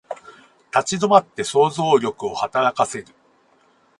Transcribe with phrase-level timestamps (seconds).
[0.75, 3.07] 立ち止まって想像力を働かせる